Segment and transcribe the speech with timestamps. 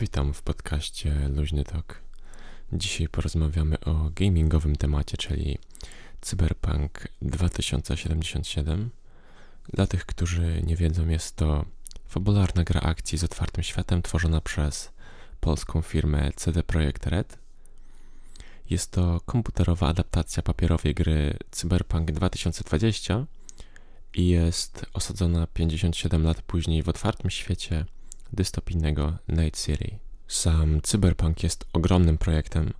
[0.00, 2.00] Witam w podcaście Luźny Tok.
[2.72, 5.58] Dzisiaj porozmawiamy o gamingowym temacie, czyli
[6.20, 8.90] Cyberpunk 2077.
[9.72, 11.64] Dla tych, którzy nie wiedzą, jest to
[12.08, 14.92] fabularna gra akcji z otwartym światem tworzona przez
[15.40, 17.38] polską firmę CD Projekt Red.
[18.70, 23.26] Jest to komputerowa adaptacja papierowej gry Cyberpunk 2020
[24.14, 27.84] i jest osadzona 57 lat później w otwartym świecie
[28.32, 29.98] dystopijnego Night City.
[30.28, 32.72] Sam Cyberpunk jest ogromnym projektem,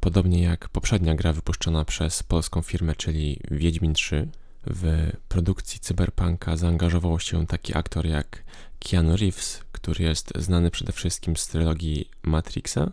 [0.00, 4.28] podobnie jak poprzednia gra wypuszczona przez polską firmę, czyli Wiedźmin 3.
[4.66, 8.44] W produkcji Cyberpunka zaangażował się taki aktor jak
[8.78, 12.92] Keanu Reeves, który jest znany przede wszystkim z trylogii Matrixa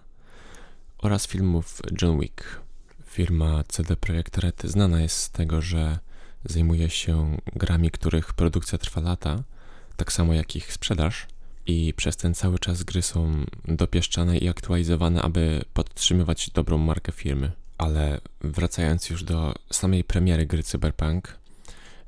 [0.97, 2.61] oraz filmów John Wick.
[3.05, 5.99] Firma CD Projekt Red znana jest z tego, że
[6.45, 9.43] zajmuje się grami, których produkcja trwa lata,
[9.95, 11.27] tak samo jak ich sprzedaż
[11.67, 17.51] i przez ten cały czas gry są dopieszczane i aktualizowane, aby podtrzymywać dobrą markę firmy.
[17.77, 21.39] Ale wracając już do samej premiery gry Cyberpunk,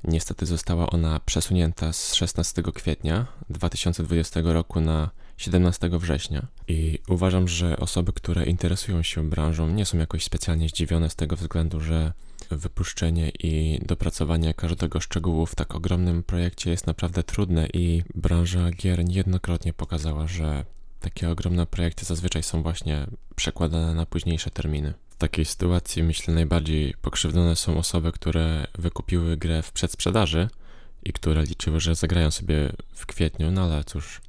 [0.04, 6.46] niestety została ona przesunięta z 16 kwietnia 2020 roku na 17 września.
[6.68, 11.36] I uważam, że osoby, które interesują się branżą, nie są jakoś specjalnie zdziwione z tego
[11.36, 12.12] względu, że
[12.50, 19.04] wypuszczenie i dopracowanie każdego szczegółu w tak ogromnym projekcie jest naprawdę trudne i branża gier
[19.04, 20.64] niejednokrotnie pokazała, że
[21.00, 24.94] takie ogromne projekty zazwyczaj są właśnie przekładane na późniejsze terminy.
[25.10, 30.48] W takiej sytuacji myślę najbardziej pokrzywdzone są osoby, które wykupiły grę w przedsprzedaży
[31.04, 34.20] i które liczyły, że zagrają sobie w kwietniu, no ale cóż,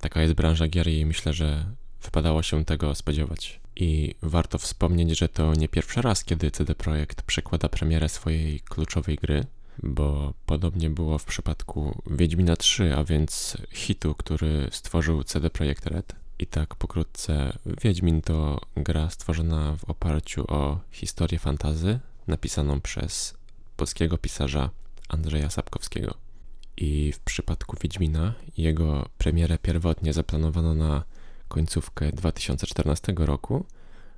[0.00, 1.64] taka jest branża gier i myślę, że
[2.02, 3.60] wypadało się tego spodziewać.
[3.76, 9.16] I warto wspomnieć, że to nie pierwszy raz, kiedy CD Projekt przekłada premierę swojej kluczowej
[9.16, 9.46] gry,
[9.82, 16.16] bo podobnie było w przypadku Wiedźmina 3, a więc hitu, który stworzył CD Projekt Red.
[16.38, 23.34] I tak pokrótce, Wiedźmin to gra stworzona w oparciu o historię fantazy napisaną przez
[23.76, 24.70] polskiego pisarza
[25.08, 26.27] Andrzeja Sapkowskiego.
[26.80, 31.04] I w przypadku Wiedźmina jego premierę pierwotnie zaplanowano na
[31.48, 33.64] końcówkę 2014 roku.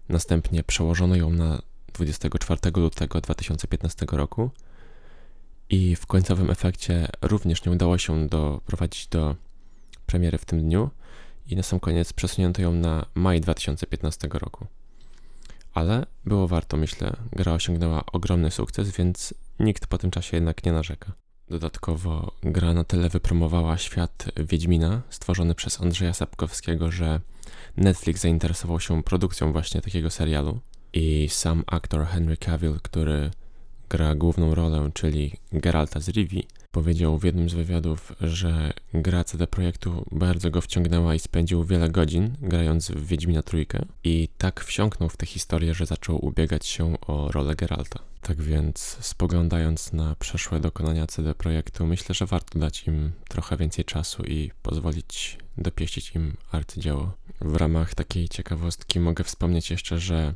[0.08, 1.62] Następnie przełożono ją na
[1.92, 4.50] 24 lutego 2015 roku
[5.70, 9.36] i w końcowym efekcie również nie udało się doprowadzić do
[10.06, 10.90] premiery w tym dniu
[11.46, 14.66] i na sam koniec przesunięto ją na maj 2015 roku.
[15.74, 17.16] Ale było warto, myślę.
[17.32, 21.12] Gra osiągnęła ogromny sukces, więc nikt po tym czasie jednak nie narzeka.
[21.50, 27.20] Dodatkowo gra na tyle wypromowała świat Wiedźmina, stworzony przez Andrzeja Sapkowskiego, że
[27.76, 30.60] Netflix zainteresował się produkcją właśnie takiego serialu.
[30.92, 33.30] I sam aktor Henry Cavill, który
[33.88, 39.46] gra główną rolę, czyli Geralta z Rivi, powiedział w jednym z wywiadów, że gra CD
[39.46, 45.08] Projektu bardzo go wciągnęła i spędził wiele godzin grając w Wiedźmina Trójkę i tak wsiąknął
[45.08, 48.00] w tę historię, że zaczął ubiegać się o rolę Geralta.
[48.22, 53.84] Tak więc spoglądając na przeszłe dokonania CD Projektu, myślę, że warto dać im trochę więcej
[53.84, 57.12] czasu i pozwolić dopieścić im arcydzieło.
[57.40, 60.34] W ramach takiej ciekawostki mogę wspomnieć jeszcze, że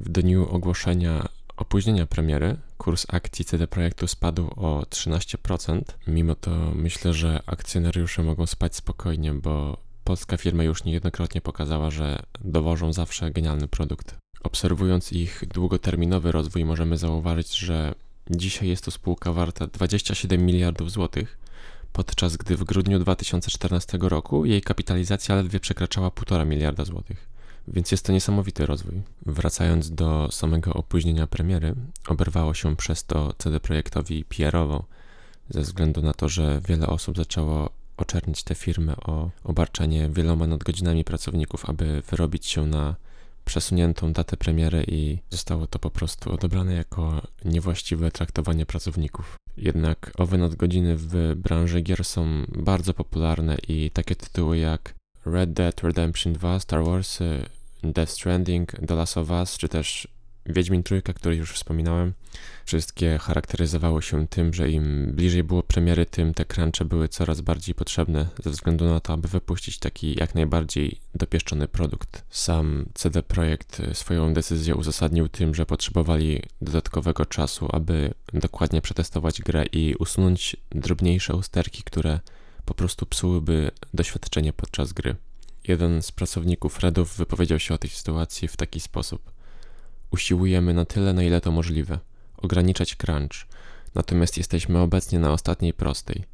[0.00, 5.80] w dniu ogłoszenia opóźnienia premiery kurs akcji CD Projektu spadł o 13%.
[6.06, 12.22] Mimo to myślę, że akcjonariusze mogą spać spokojnie, bo polska firma już niejednokrotnie pokazała, że
[12.40, 14.14] dowożą zawsze genialny produkt.
[14.42, 17.94] Obserwując ich długoterminowy rozwój, możemy zauważyć, że
[18.30, 21.38] dzisiaj jest to spółka warta 27 miliardów złotych,
[21.92, 27.33] podczas gdy w grudniu 2014 roku jej kapitalizacja ledwie przekraczała 1,5 miliarda złotych.
[27.68, 29.02] Więc jest to niesamowity rozwój.
[29.26, 31.74] Wracając do samego opóźnienia premiery,
[32.08, 34.84] oberwało się przez to CD Projektowi PR-owo,
[35.50, 41.04] ze względu na to, że wiele osób zaczęło oczernić tę firmę o obarczanie wieloma nadgodzinami
[41.04, 42.94] pracowników, aby wyrobić się na
[43.44, 49.36] przesuniętą datę premiery i zostało to po prostu odebrane jako niewłaściwe traktowanie pracowników.
[49.56, 54.94] Jednak owe nadgodziny w branży gier są bardzo popularne i takie tytuły jak
[55.26, 57.46] Red Dead Redemption 2, Star Wars, y,
[57.82, 60.08] Death Stranding, The Last of Us, czy też
[60.46, 62.12] Wiedźmin Trójka, który już wspominałem,
[62.64, 67.74] wszystkie charakteryzowały się tym, że im bliżej było premiery, tym te crunche były coraz bardziej
[67.74, 72.24] potrzebne, ze względu na to, aby wypuścić taki jak najbardziej dopieszczony produkt.
[72.30, 79.64] Sam CD Projekt swoją decyzję uzasadnił tym, że potrzebowali dodatkowego czasu, aby dokładnie przetestować grę
[79.72, 82.20] i usunąć drobniejsze usterki, które
[82.64, 85.16] po prostu psułyby doświadczenie podczas gry.
[85.68, 89.32] Jeden z pracowników Redów wypowiedział się o tej sytuacji w taki sposób.
[90.10, 91.98] Usiłujemy na tyle, na ile to możliwe,
[92.36, 93.46] ograniczać crunch,
[93.94, 96.24] natomiast jesteśmy obecnie na ostatniej prostej.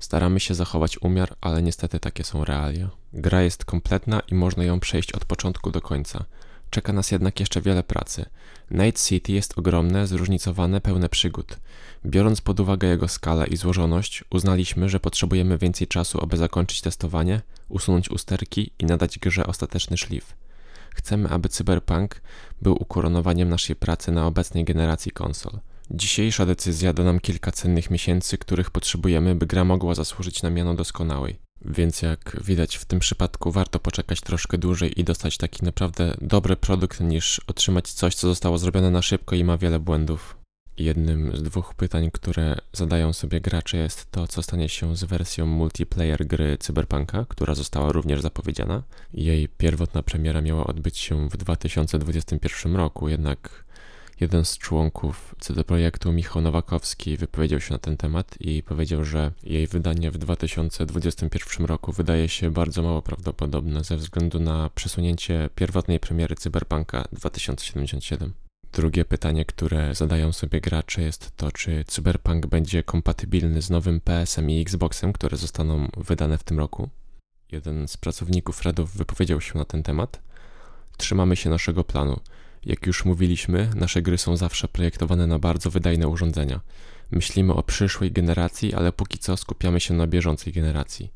[0.00, 2.90] Staramy się zachować umiar, ale niestety takie są realia.
[3.12, 6.24] Gra jest kompletna i można ją przejść od początku do końca.
[6.74, 8.24] Czeka nas jednak jeszcze wiele pracy.
[8.70, 11.58] Night City jest ogromne, zróżnicowane, pełne przygód.
[12.06, 17.40] Biorąc pod uwagę jego skalę i złożoność, uznaliśmy, że potrzebujemy więcej czasu, aby zakończyć testowanie,
[17.68, 20.36] usunąć usterki i nadać grze ostateczny szlif.
[20.94, 22.20] Chcemy, aby Cyberpunk
[22.62, 25.60] był ukoronowaniem naszej pracy na obecnej generacji konsol.
[25.90, 30.74] Dzisiejsza decyzja da nam kilka cennych miesięcy, których potrzebujemy, by gra mogła zasłużyć na miano
[30.74, 31.43] doskonałej.
[31.64, 36.56] Więc jak widać w tym przypadku warto poczekać troszkę dłużej i dostać taki naprawdę dobry
[36.56, 40.36] produkt niż otrzymać coś, co zostało zrobione na szybko i ma wiele błędów.
[40.78, 45.46] Jednym z dwóch pytań, które zadają sobie gracze jest to, co stanie się z wersją
[45.46, 48.82] multiplayer gry Cyberpunka, która została również zapowiedziana.
[49.12, 53.64] Jej pierwotna premiera miała odbyć się w 2021 roku, jednak
[54.20, 59.32] jeden z członków CD Projektu, Michał Nowakowski, wypowiedział się na ten temat i powiedział, że
[59.42, 66.00] jej wydanie w 2021 roku wydaje się bardzo mało prawdopodobne ze względu na przesunięcie pierwotnej
[66.00, 68.32] premiery Cyberpunka 2077.
[68.72, 74.50] Drugie pytanie, które zadają sobie gracze jest to, czy Cyberpunk będzie kompatybilny z nowym PS-em
[74.50, 76.88] i Xboxem, które zostaną wydane w tym roku.
[77.52, 80.22] Jeden z pracowników Redów wypowiedział się na ten temat.
[80.96, 82.20] Trzymamy się naszego planu.
[82.66, 86.60] Jak już mówiliśmy, nasze gry są zawsze projektowane na bardzo wydajne urządzenia.
[87.10, 91.10] Myślimy o przyszłej generacji, ale póki co skupiamy się na bieżącej generacji.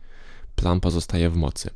[0.56, 1.71] Plan pozostaje w mocy.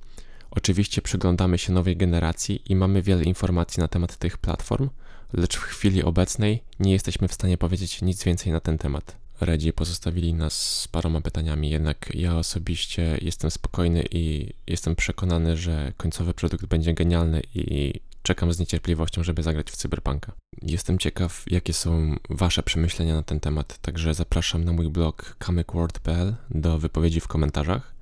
[0.50, 4.90] Oczywiście przyglądamy się nowej generacji i mamy wiele informacji na temat tych platform,
[5.32, 9.16] lecz w chwili obecnej nie jesteśmy w stanie powiedzieć nic więcej na ten temat.
[9.40, 15.92] Redzi pozostawili nas z paroma pytaniami, jednak ja osobiście jestem spokojny i jestem przekonany, że
[15.96, 20.32] końcowy produkt będzie genialny i czekam z niecierpliwością, żeby zagrać w Cyberpunka.
[20.62, 26.34] Jestem ciekaw, jakie są Wasze przemyślenia na ten temat, także zapraszam na mój blog comicworld.pl
[26.50, 27.94] do wypowiedzi w komentarzach.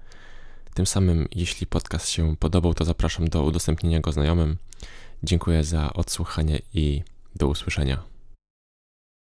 [0.74, 4.56] Tym samym, jeśli podcast się podobał, to zapraszam do udostępnienia go znajomym.
[5.22, 7.02] Dziękuję za odsłuchanie i
[7.36, 8.09] do usłyszenia.